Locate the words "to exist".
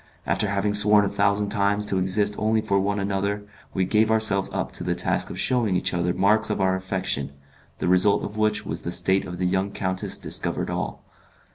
1.85-2.33